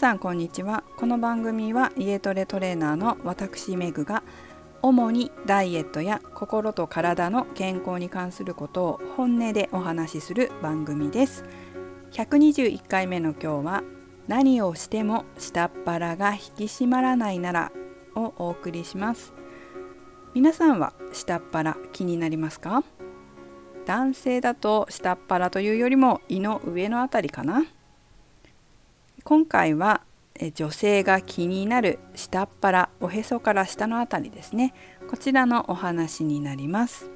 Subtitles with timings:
[0.00, 0.82] さんこんにちは。
[0.96, 4.22] この番組は家トレトレーナーの私メグが
[4.80, 11.44] 主にダイエットや心と体の健康に関することを本音でお話しする番組です。
[12.12, 13.82] 121回目の今日は
[14.26, 17.70] 何をしても下っ腹が引き締まらないなら
[18.14, 19.34] をお送りします。
[20.32, 22.84] 皆さんは下っ腹気になりますか？
[23.84, 27.64] 男性だと下っ腹というよりも胃の上のあたりかな？
[29.24, 30.02] 今回は
[30.54, 34.72] 女性が気になる下っ腹おへそから下のあたりですね。
[35.08, 37.10] こちらのお話になります。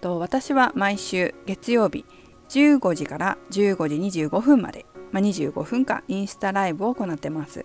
[0.00, 2.04] と私は毎週月曜日
[2.48, 7.64] 15時から15時25分まで、まあ、25分間インスタライブを行ってます。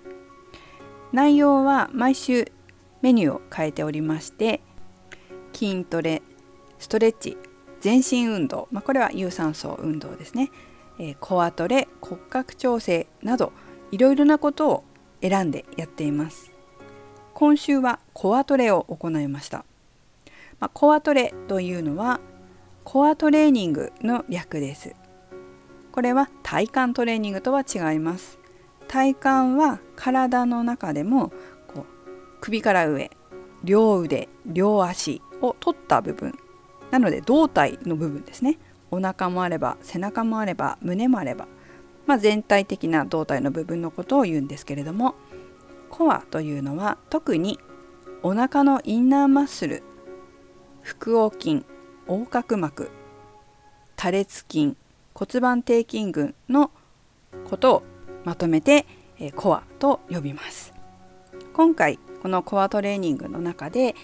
[1.11, 2.51] 内容は毎週
[3.01, 4.61] メニューを変えておりまして
[5.53, 6.21] 筋トレ
[6.77, 7.37] ストレッチ
[7.81, 10.51] 全身運動、まあ、これは有酸素運動ですね、
[10.99, 13.51] えー、コアトレ骨格調整など
[13.91, 14.83] いろいろなことを
[15.21, 16.51] 選んでやっています。
[17.33, 19.63] 今週はコアトレを行いました、
[20.59, 22.19] まあ、コアトレというのは
[22.83, 24.93] コアトレーニングの略です。
[25.91, 28.39] これは体幹トレーニングとは違います。
[28.87, 31.29] 体幹は体の中でも
[31.67, 31.85] こう
[32.41, 33.09] 首から上
[33.63, 36.37] 両腕両足を取った部分。
[36.91, 38.57] なので胴体の部分ですね。
[38.91, 41.47] お腹もあれば背中もあれば胸もあれば、
[42.05, 45.15] まあ、全体的な胴体の部分のことを言うんですけれども
[45.89, 47.59] コアというのは特に
[48.23, 49.83] お腹のインナーマッスル
[50.83, 51.65] 腹横筋
[52.07, 52.91] 横隔膜
[53.95, 54.75] 多裂筋
[55.13, 56.71] 骨盤底筋群の
[57.49, 57.83] ことを
[58.23, 58.85] まとめて
[59.35, 60.73] コアと呼びます。
[61.53, 63.95] 今回このコアトレーニングの中で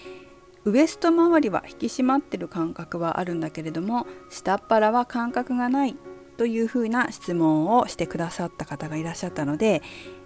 [0.66, 5.94] ウエスト周りは引き締まってる感覚はあるんだけれども下っ腹は感覚がない
[6.36, 9.80] というふうな質問をしてくださった方がいらっしゃったので、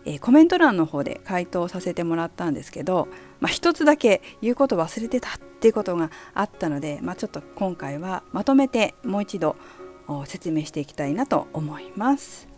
[0.07, 3.09] えー、コメント欄の方で回答させてもらったんですけど、
[3.39, 9.57] まあ、一つだけ言うこと忘れてたっていうことがあったので、まあ、ちょっと今回はまとめてもう一度
[10.25, 12.50] 説明していきたいなと思います。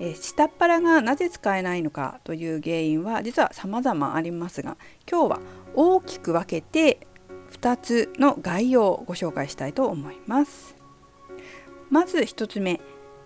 [0.00, 4.76] え、下っ腹がなぜ使えないのかという原因は実は様々ありますが
[5.08, 5.40] 今日は
[5.74, 7.06] 大きく分けて
[7.52, 10.76] 2つの概要をご紹介したいと思います。
[11.90, 12.80] まず1つ目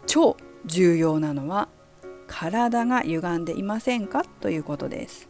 [0.07, 0.37] 超
[0.67, 1.69] 重要なのは
[2.27, 5.29] 体が歪んでいませんかということです。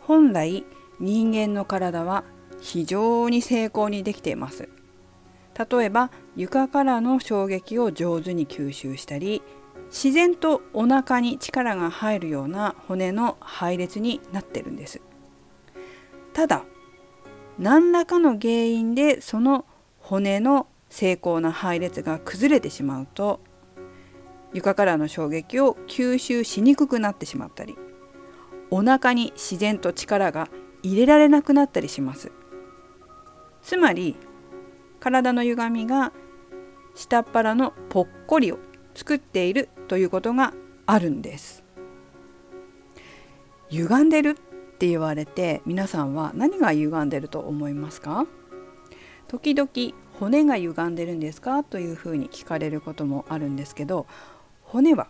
[0.00, 0.64] 本来
[0.98, 2.24] 人間の体は
[2.60, 4.68] 非常に精巧にできています。
[5.70, 9.42] 例えば床からの衝撃を上手に吸収したり
[9.90, 15.00] 自然とお腹に力が入るような骨の配列になってるんです。
[16.32, 16.64] ただ
[17.58, 19.66] 何らかの原因でその
[19.98, 23.40] 骨の精巧な配列が崩れてしまうと
[24.52, 27.76] 床からの衝撃を吸収しにくくなってしまったり
[28.70, 30.48] お腹に自然と力が
[30.82, 32.32] 入れられなくなったりします。
[33.62, 34.16] つまり
[35.00, 36.12] 体の歪みが
[36.94, 38.58] 下っ腹のぽっこりを
[38.94, 40.54] 作っているということが
[40.86, 41.64] あるんです。
[43.70, 44.34] 歪んでるっ
[44.78, 48.24] て言われて皆さんは何が歪んでると思いますか？
[49.26, 49.68] 時々
[50.20, 51.64] 骨が歪んでるんですか？
[51.64, 54.06] というふうに聞かれることもあるんですけど
[54.62, 55.08] 骨は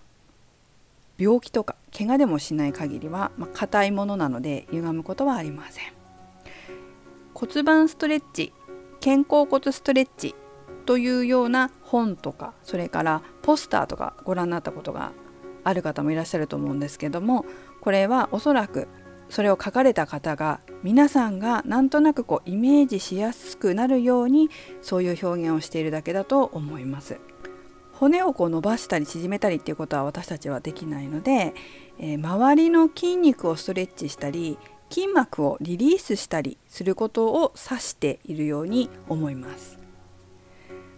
[1.18, 5.92] 病気とか怪我でもしない限りはまあ、硬いものなので歪むことはありません。
[7.34, 8.54] 骨盤ストレッチ
[9.04, 10.34] 肩甲骨ストレッチ
[10.86, 15.12] というような本とかそれからポスターとかご覧になったことが
[15.65, 17.45] ある方もいらっしゃると思うんですけども
[17.81, 18.89] これはおそらく
[19.28, 24.51] それを書かれた方が皆さんがなんとなくこうイメージしやすくなるように
[24.83, 27.21] そういう表現をしているだけだと思います。
[27.93, 31.55] 骨をこう伸ばしたり縮めたりっていうことは私たちはできないので、
[31.99, 34.59] えー、周りの筋肉をストレッチしたり
[34.89, 39.78] 筋膜をリリースしたりすることを指しているように思います。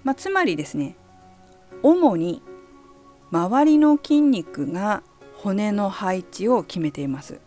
[0.05, 0.97] まあ、つまりですね
[1.83, 2.43] 主に
[3.31, 5.03] 周りの筋肉が
[5.37, 7.41] 骨の配置を決めています。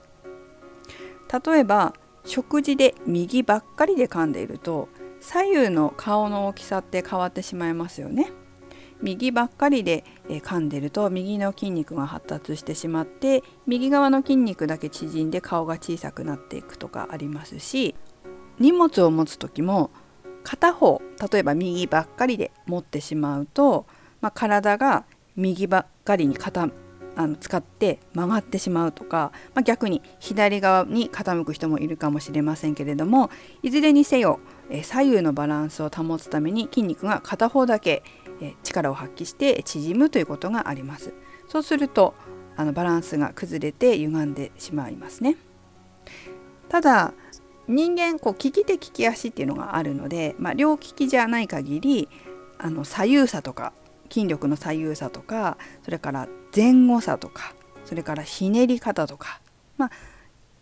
[1.45, 1.93] 例えば
[2.25, 4.89] 食事で右ばっかりで噛んでいると
[5.19, 8.31] 左右の顔の大きさって変わってしまいますよね。
[9.01, 17.93] 右ばっかりで噛んでると右の筋肉が発達してしまって右側の筋肉だけ縮んで顔が小さくなっていくとかありますし
[18.57, 19.91] 荷物を持つ時も
[20.43, 21.01] 片方
[21.31, 23.85] 例えば右ばっかりで持ってしまうと、
[24.21, 26.71] まあ、体が右ばっかりに傾
[27.17, 33.29] あの使って曲がってしまうとか、まあ、逆に左側に傾く人もいるかもしれませんけれども
[33.63, 34.39] いずれにせよ、
[34.69, 38.03] え左右のバランスを保つために筋肉が片方だけ、
[38.41, 41.13] え力を発揮して縮むということがあります。
[41.47, 42.13] そうすると
[42.57, 45.37] あのバランスが崩れて歪んでしまいますね。
[46.67, 47.13] ただ
[47.67, 52.09] 人間こう利き手利き足っていうのがあるので、まあ、両利きじゃない限り
[52.57, 53.73] あの左右差とか
[54.09, 57.53] 筋力の左右差とかそれから前後差とか
[57.85, 59.41] それからひねり方とか、
[59.77, 59.91] まあ、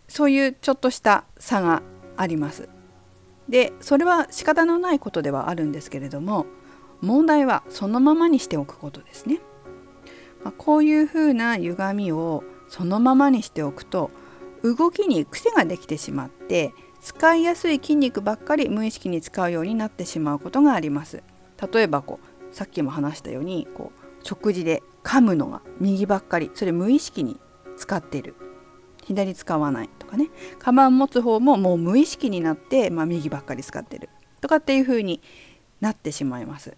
[0.08, 1.82] そういうちょっとした差が
[2.18, 2.70] あります。
[3.50, 6.46] でそれは仕方のないことではあるんですけれども
[7.02, 9.40] 問題はそのままにしておくことですね。
[10.44, 14.12] まあ、こういうふうな歪みをそのままにしておくと
[14.64, 21.22] 動きに癖ができてしまって使いやすい筋肉ばっかり無意識に使うようになってしまうことがあります。
[21.74, 27.40] 例えばこうさっきも話したようにこう食事で噛むのが右ばっかりそれ無意識に
[27.76, 28.36] 使ってる
[29.04, 30.30] 左使わないとかね
[30.60, 34.08] カバン持つ方ももう無意識になって、まあ、右ばっかり使ってる
[34.40, 35.20] とかっていう風に
[35.82, 36.78] なってしまいます。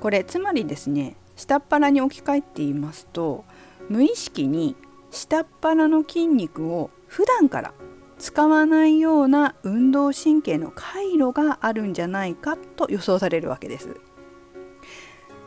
[0.00, 3.44] これつまりですね下っ腹に置き換えて言いますと
[3.88, 4.74] 無意識に
[5.10, 7.74] 下っ腹の筋肉を普段から
[8.18, 14.00] 使わないような運動神経の回路があるんじゃないかと予想されるわけです。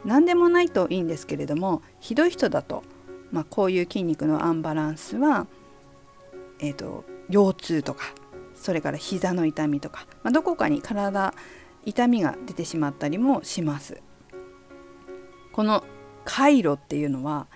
[0.05, 2.83] 何でもないといいんですけれどもひどい人だと、
[3.31, 5.47] まあ、こういう筋肉のアンバランスは、
[6.59, 8.13] えーと、腰痛とか
[8.55, 11.33] それから膝の痛みとか、まあ、どこかに体
[11.85, 14.01] 痛みが出てしまったりもします。
[15.51, 15.83] この
[16.25, 17.47] 回路っていうのは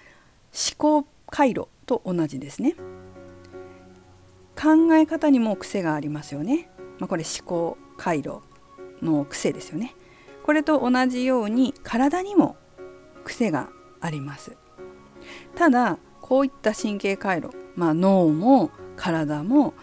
[0.51, 2.75] 思考回路と同じですね。
[4.55, 6.69] 考え方にも癖がありますよね。
[6.99, 8.39] まあ、これ思考回路
[9.01, 9.95] の癖ですよね。
[10.43, 12.55] これと同じように体にも
[13.23, 13.69] 癖が
[14.01, 14.55] あります。
[15.55, 19.73] ただこういった神経回路、まあ、脳も体も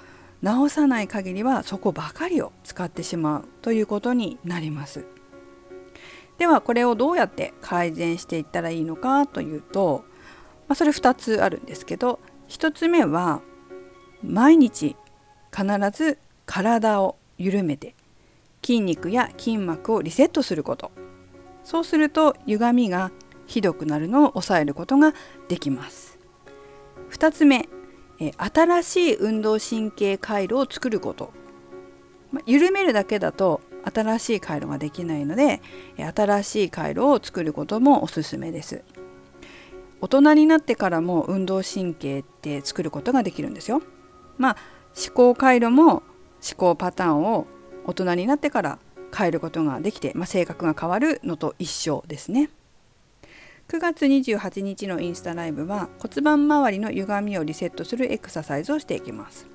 [0.42, 5.04] 治さない限りはそこばかりを使ってしまうということになります。
[6.38, 10.04] ではこれをどうやって改善していったらいいのかというと、
[10.68, 12.18] まあ、それ2つあるんですけど
[12.48, 13.42] 1つ目は
[14.22, 14.96] 毎日
[15.54, 17.94] 必ず体を緩めて
[18.62, 20.90] 筋肉や筋膜をリセットすること。
[21.64, 23.10] そうすると歪みが
[23.46, 25.14] ひどくなるのを抑えることが
[25.48, 26.18] できます。
[27.10, 27.68] 2つ目
[28.36, 31.32] 新しい運動神経回路を作ること。
[32.46, 35.60] 緩めるだけだと新しい回路ができないので
[35.96, 38.84] 新しい回路を作ることもおすすめです。
[40.00, 43.82] 大人になってからも運動神経って作ることができるんですよ。
[44.38, 44.56] まあ
[44.96, 46.02] 思考回路も思
[46.56, 47.46] 考パターンを
[47.90, 48.78] 大人になってから
[49.16, 52.50] 変えることができて、まあ、性格が変わるのと一緒ですね。
[53.68, 59.46] 9月28日のインスタライブは骨盤周りの歪みをリセットするエクササイズをしていきます。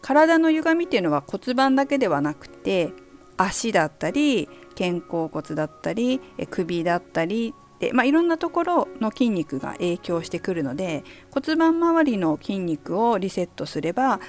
[0.00, 2.92] 体の歪みっていうのは骨盤だけではなくて
[3.36, 6.20] 足だったり肩甲骨だったり
[6.50, 14.20] 首だったりで、まあ、いろんなところの筋肉が影響してくるので骨盤周りの筋肉をリセットすれば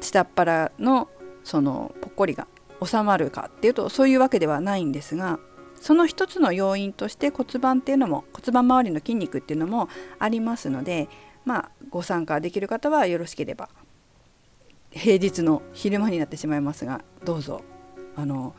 [0.00, 1.08] 下っ腹の
[1.44, 2.46] そのぽっこりが
[2.84, 5.38] 収まるかっていうとそういうわけではないんですが
[5.80, 11.08] その一つの要因として骨盤っていうのも骨盤周りの筋肉っていうのもありますので
[11.44, 13.68] まあご参加できる方はよろしければ
[14.90, 17.62] 平日の昼間になってしまいますがどうぞ
[18.14, 18.54] あの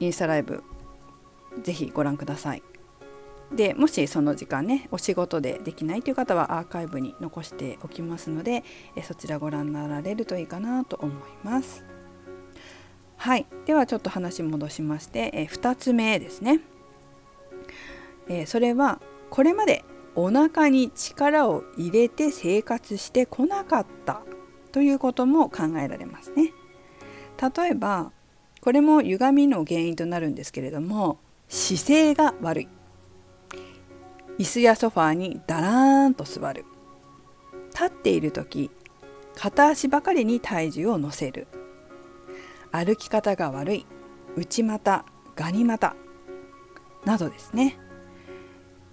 [0.00, 0.62] インスタライブ
[1.62, 2.62] ぜひご覧ください。
[3.54, 8.64] でもしその時間ねお仕事でできないという方はアーカイブに残しておきますので
[8.96, 11.84] えそちらご覧になられるといいかなと思います。
[13.16, 16.60] はいではちょっと話戻しましてえ2つ目ですね、
[18.28, 19.84] えそれはこれまで
[20.16, 24.22] お腹に力を入れて生活してこなかった
[24.72, 26.52] ということも考えられますね。
[27.56, 28.10] 例えば
[28.60, 31.18] これも歪みの原因となるんですけれども
[31.48, 32.68] 姿勢が悪い
[34.38, 36.64] 椅子やソファーにだらーんと座る。
[37.72, 38.70] 立っている時
[39.34, 41.46] 片足ばかりに体重を乗せる。
[42.70, 43.86] 歩き方が悪い
[44.36, 45.04] 内股
[45.36, 45.94] ガニ股
[47.04, 47.78] などですね。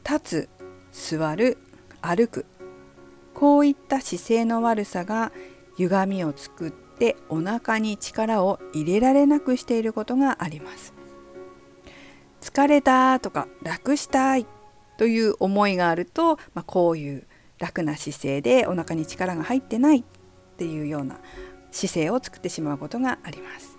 [0.10, 0.50] 立
[0.92, 1.58] つ座る
[2.02, 2.46] 歩く。
[3.34, 5.32] こういった姿勢の悪さが
[5.78, 10.94] 歪みを作ってお腹に力を入れられなくしていることがあります。
[12.42, 14.46] 疲れたとか楽したい
[15.00, 17.26] という思いがあると、まあ、こういう
[17.58, 20.04] 楽な姿勢でお腹に力が入ってないっ
[20.58, 21.22] ていうような
[21.72, 23.78] 姿勢を作ってしまうことがあります。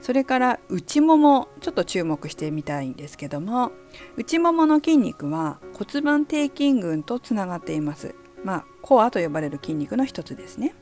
[0.00, 3.72] それから内ももちょっと注目してみたいんですけども
[4.16, 8.14] 内ももの筋肉は骨盤底筋群とつながっています。
[8.42, 10.74] まあコアと呼ばれる筋肉の一つですね。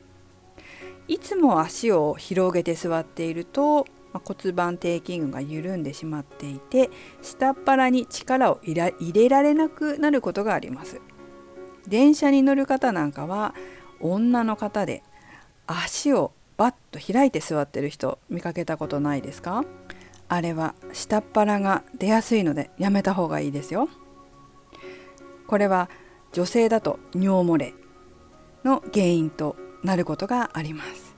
[1.09, 6.89] いつも足を広げて座っているとまあ、骨盤底筋群が緩んでしまっていて
[7.21, 10.99] 下っ腹に力を入れられなくなることがあります。
[11.87, 13.53] 電車に乗る方なんかは
[13.99, 15.03] 女の方で
[15.67, 19.63] 足をバッと開いて座ってる人見かけたことないですか？
[20.27, 23.89] あれは下っ腹が出やすいのでやめた方がいいですよ。
[25.47, 25.89] これは
[26.31, 27.73] 女性だと尿漏れ
[28.63, 31.08] の原因となることがあります。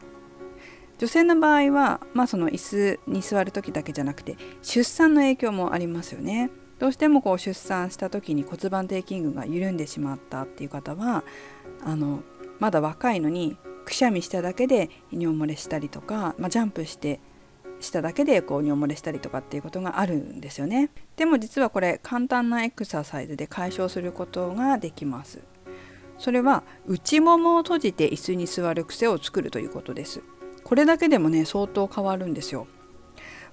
[1.01, 6.51] 女性の場合は、まあ、その椅子に座る時だけじゃなくて出産の影響もありますよね。
[6.77, 11.23] どうしてもこう出産した時に骨盤底筋群が緩んでしまったっていう方は
[11.83, 12.21] あの
[12.59, 17.19] まだ若いのにくしゃみしただけで尿漏れしたりとか、まあ、ジャンプして
[17.79, 20.91] しただけでこう尿漏れしたりとかっていうことがあるんですよね。
[21.15, 25.39] でも実はこれ簡単なエクササイズで解消することができます。
[26.19, 30.21] それは内ももを閉じて椅子に座る癖を作るということです。
[30.71, 32.65] これだけでもね相当変わるんですよ。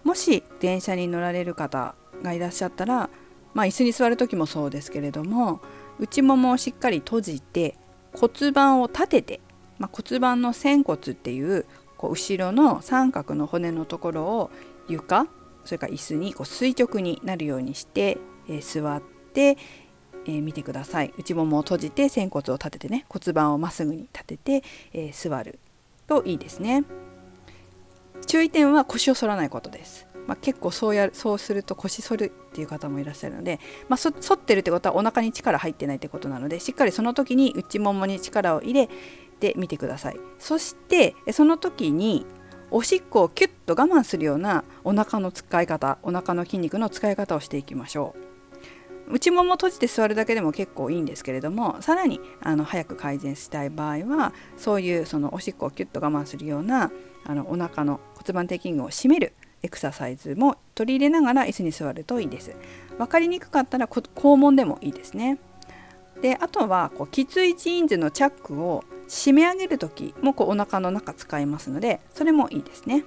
[0.04, 3.10] もし電車に乗られる方がいらっしゃったら
[3.54, 5.60] まあ椅子に座る時もそうですけれども
[5.98, 7.76] 内ももをしっかり閉じて
[8.12, 9.40] 骨盤を立てて、
[9.80, 14.52] まあ、骨盤の仙骨っていうこう後ろの三角の骨のところを
[14.87, 15.26] 床
[15.64, 19.02] それから椅子にこう垂直になるようにして、えー、座っ
[19.34, 19.58] て、
[20.25, 21.12] えー、見てください。
[21.18, 25.58] 内ももを閉じて仙骨を立ててね骨盤をまっすぐに立てて、えー、座る
[26.06, 26.84] といいですね。
[28.28, 30.06] 注意点は腰を反らないことです。
[30.26, 33.58] まあ、結構そうやそうすると腰反るっていう方もいらっしゃるので、
[33.88, 38.90] まあ、反ってるってことはお腹に力入ってないってことなのでしっかりその時に内ももに力を入れ
[39.40, 40.20] てみてください。
[40.38, 42.26] そしてその時に
[42.70, 48.28] おしっこをキュッと我慢するようなお腹の使い方お腹の筋肉の使い方をしていきましょう。
[49.11, 56.90] 内もも閉じて座るだけでも結構いいんですけれどもさらにあの早く改善したい場合はそういうそのおしっこをキュッと我慢するような
[57.28, 62.56] あのお腹の骨盤底筋群を締めるエクササイズも取り入れながら椅子に座るといいです。
[62.97, 65.38] 分かりにくかったら肛門でもいいですね。
[66.23, 73.04] であとはこうきついジーンズのチャックを締め上げる時もこうお腹の中使いますのでそれもいいですね。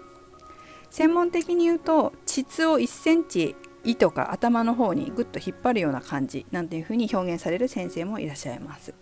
[0.90, 8.94] 専門的に言うと膣を1センチ胃とか頭の方にぐっと引っ張るような感じなんていうふうに表現される先生もいらっしゃいます。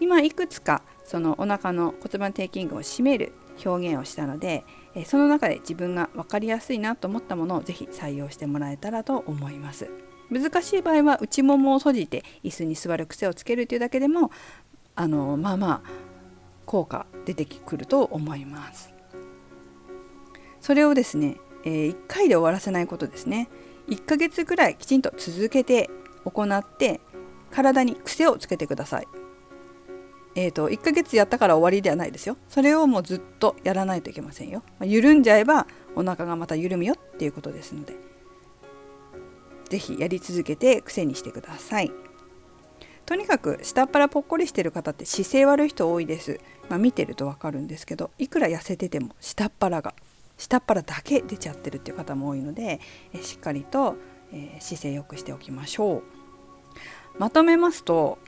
[0.00, 3.32] 今いくつかそのお腹の骨盤底筋群を締める
[3.64, 9.90] 表現をしたのでえその中で自分が分かりやすいなと思ったものをぜひ採用してもらえたらと思います。
[10.30, 14.30] 難しい場合は内ももを閉じて椅子に座る癖をつけるというだけでも
[14.96, 15.90] あのまあまあ
[16.64, 18.92] 効果出てくると思います。
[20.60, 23.48] それをですね、え、1回で終わらせないことですね。
[23.88, 25.90] 1ヶ月ぐらいきちんと続けて
[26.24, 27.02] 行って
[27.50, 29.23] 体に癖をつけてください。
[30.36, 32.36] えーと、1ヶ月やったから終わりではないですよ。
[32.48, 37.94] それをもうずっとやらないといけませんよ、まあ、緩んじゃえばお腹がまた緩むよっていうことですので。
[39.70, 41.90] 是非やり続けて癖にしてください。
[43.06, 49.94] とにかく下っ腹ぽっこりしてる方って姿勢悪い人多いです、まあ、見てるとわかるんですけどいくら痩せてても下っ腹が
[50.38, 52.80] 下っ腹だけ出ちゃってるっていう方も多いので
[53.12, 53.96] えしっかりと、
[54.32, 56.02] えー、姿勢良くしておきましょう。
[57.18, 58.18] まとめますと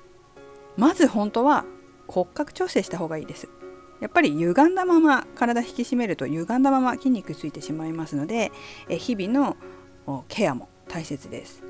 [0.77, 1.65] まず本当は
[2.07, 3.49] 骨格調整した方がいいです。
[4.01, 8.53] やっぱり歪んだまま体引き締めると歪んだまま筋肉ついてしまいますので
[8.91, 9.57] 日々の
[10.29, 11.63] ケアも大切です。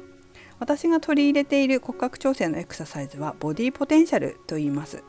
[0.59, 5.05] 私が取り入れている骨格調整のエクササイズはボディポテンシャルと言います、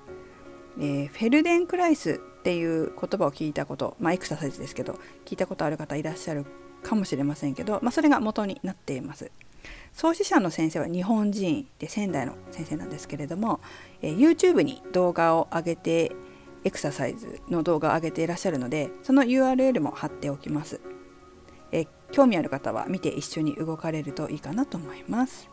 [0.77, 6.45] えー、フェルデンクライスっていう言葉を聞いたことまあエクササイズですけど聞いたことある方いらっしゃる
[6.83, 9.31] かもしれませんけど、まあ、それが元になっています。
[9.93, 13.59] 創始者の先生は日本人で仙台の先生なんですけれども、
[14.01, 16.11] えー、YouTube に動画を上げて
[16.63, 20.81] エクササイズの動画を上げていらっしゃるのでその URL も貼っておきます、
[21.71, 25.49] えー、興味ある方は見て一緒に動かれるといいかなと思います。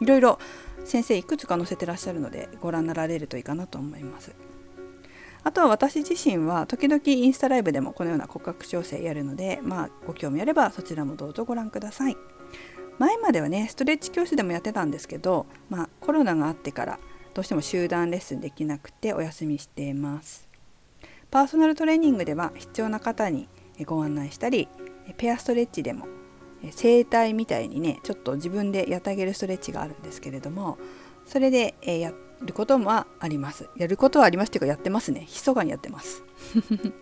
[0.00, 0.38] いろいろ
[0.84, 4.34] 先生いくつか載せてらっしゃるのでご覧になられるといいかなと思います。
[5.42, 12.16] あとは私自身は時々インスタライブでもこのような骨格調整やるのでまあご興味あればそちらもどうぞご覧ください。
[12.98, 16.98] 前まではねストレッチ教室でもやってたんですけど、まあ、コロナがあってから
[17.34, 20.48] どうしても集団レッスンできなくてお休みしています。
[21.30, 23.48] パーソナルトレーニングでは必要な方に
[23.86, 24.68] ご案内したり
[25.16, 26.06] ペアストレッチでも
[26.72, 30.78] 整体みたいにねちょっと自分でやってあげるストレッチがあるんですけれども
[31.24, 33.68] それでやることもあります。
[33.76, 35.20] やることはありますっていうかやってますね。
[35.20, 36.24] 密かにやってます。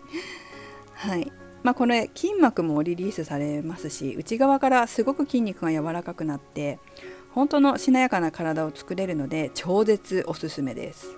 [0.93, 1.31] はい。
[1.63, 6.79] まあ、これ筋膜もリリースされますし内側からすごく筋肉が柔らかくなって
[7.33, 11.17] 本当のしなやかな体を作れるので超絶おすすめです。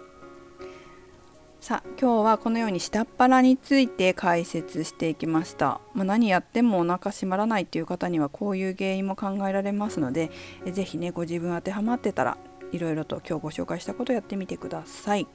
[1.61, 10.31] さあ今日はこのように下っ腹について解説していきました、まあ、何やってもお腹閉まらないっていう方にはこういう原因も考えられますので
[10.65, 12.39] 是非ねご自分当てはまってたら
[12.71, 15.27] いろいろと今日ご紹介したことをやってみてください、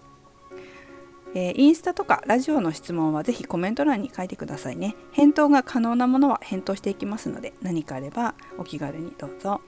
[1.37, 4.97] えー、インスタとかラジオの質問は是非コメント欄に書いてくださいね。
[5.13, 9.61] 返答が可能なものは返答していきますので何かあればお気軽にどうぞ。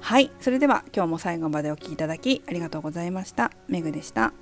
[0.00, 0.30] はい。
[0.40, 3.50] それでは今日も最後までお聴きいただきありがとうございました。
[3.68, 4.32] めぐでした。